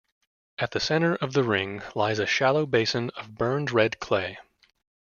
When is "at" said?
0.57-0.71